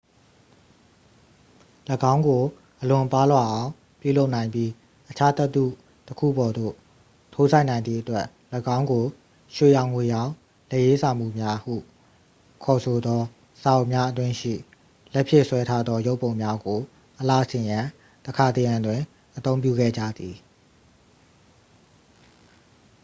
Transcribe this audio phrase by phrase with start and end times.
[2.13, 2.43] "၎င်းကို
[2.81, 4.71] အလွန်ပါးလွှာအောင် ပြုလုပ်နိုင်ပြီး
[5.09, 5.65] အခြားသတ္တု
[6.07, 6.73] တစ်ခုပေါ်သို့
[7.33, 8.25] ထိုးစိုက်နိုင်သည့်အတွက်
[8.77, 9.05] ၎င်းကို
[9.55, 10.31] "ရွှေရောင်ငွေရောင်
[10.69, 11.75] လက်ရေးစာမူများ" ဟု
[12.63, 13.21] ခေါ်ဆိုသော
[13.61, 14.53] စာအုပ်များအတွင်းရှိ
[15.13, 16.79] လက်ဖြင့်ဆွဲထားသောရုပ်ပုံများကို
[17.19, 17.85] အလှဆင်ရန်
[18.25, 19.01] တခါတရံတွင်
[19.37, 20.35] အသုံးပြုခဲ့ကြသည်။